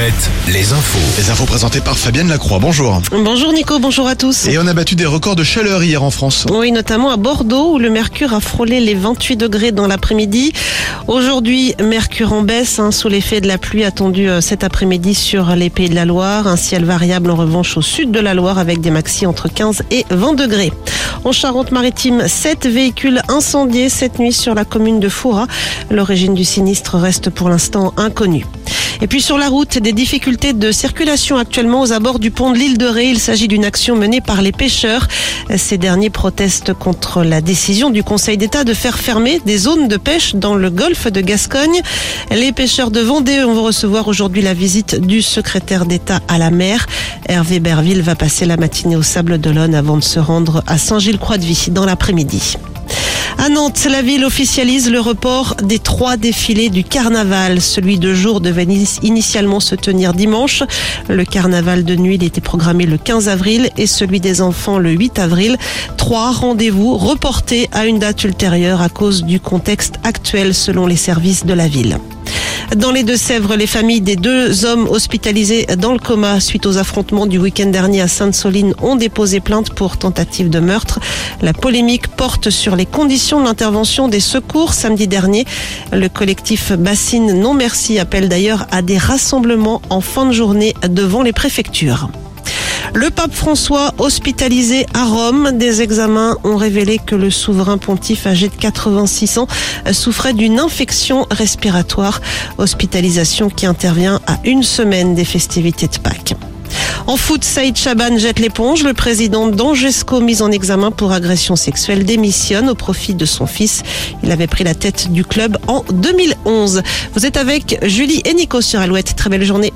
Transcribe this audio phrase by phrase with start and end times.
[0.00, 0.98] Alouette, les infos.
[1.18, 2.58] Les infos présentées par Fabienne Lacroix.
[2.58, 3.02] Bonjour.
[3.12, 4.46] Bonjour Nico, bonjour à tous.
[4.46, 6.46] Et on a battu des records de chaleur hier en France.
[6.50, 10.54] Oui, notamment à Bordeaux où le mercure a frôlé les 28 degrés dans l'après-midi.
[11.06, 15.54] Aujourd'hui, mercure en baisse hein, sous l'effet de la pluie attendue euh, cet après-midi sur
[15.54, 16.46] les pays de la Loire.
[16.46, 19.82] Un ciel variable en revanche au sud de la Loire avec des maxi entre 15
[19.90, 20.72] et 20 degrés.
[21.24, 25.46] En Charente-Maritime, sept véhicules incendiés cette nuit sur la commune de Foura.
[25.90, 28.46] L'origine du sinistre reste pour l'instant inconnue.
[29.02, 32.58] Et puis sur la route, des difficultés de circulation actuellement aux abords du pont de
[32.58, 33.06] l'île de Ré.
[33.06, 35.08] Il s'agit d'une action menée par les pêcheurs.
[35.56, 39.96] Ces derniers protestent contre la décision du Conseil d'État de faire fermer des zones de
[39.96, 41.80] pêche dans le golfe de Gascogne.
[42.30, 46.86] Les pêcheurs de Vendée vont recevoir aujourd'hui la visite du secrétaire d'État à la mer.
[47.26, 51.70] Hervé Berville va passer la matinée au Sable d'Olonne avant de se rendre à Saint-Gilles-Croix-de-Vie
[51.70, 52.56] dans l'après-midi.
[53.42, 57.62] À Nantes, la ville officialise le report des trois défilés du carnaval.
[57.62, 60.62] Celui de jour devait initialement se tenir dimanche.
[61.08, 65.18] Le carnaval de nuit était programmé le 15 avril et celui des enfants le 8
[65.18, 65.56] avril.
[65.96, 71.46] Trois rendez-vous reportés à une date ultérieure à cause du contexte actuel selon les services
[71.46, 71.96] de la ville.
[72.76, 77.26] Dans les Deux-Sèvres, les familles des deux hommes hospitalisés dans le coma suite aux affrontements
[77.26, 81.00] du week-end dernier à Sainte-Soline ont déposé plainte pour tentative de meurtre.
[81.42, 85.46] La polémique porte sur les conditions de l'intervention des secours samedi dernier.
[85.92, 91.22] Le collectif Bassine Non Merci appelle d'ailleurs à des rassemblements en fin de journée devant
[91.22, 92.08] les préfectures.
[92.94, 95.52] Le pape François hospitalisé à Rome.
[95.54, 99.46] Des examens ont révélé que le souverain pontife âgé de 86 ans
[99.92, 102.20] souffrait d'une infection respiratoire.
[102.58, 106.34] Hospitalisation qui intervient à une semaine des festivités de Pâques.
[107.06, 108.82] En foot, Saïd Chaban jette l'éponge.
[108.82, 113.82] Le président d'Angesco, mis en examen pour agression sexuelle, démissionne au profit de son fils.
[114.22, 116.82] Il avait pris la tête du club en 2011.
[117.14, 119.14] Vous êtes avec Julie et Nico sur Alouette.
[119.16, 119.72] Très belle journée.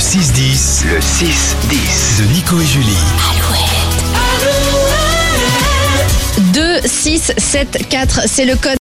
[0.00, 0.86] 6-10.
[0.86, 2.96] Le 6-10 de Nico et Julie.
[3.30, 3.70] Alouette.
[6.54, 8.78] 2, 6, 7, 4, c'est le code.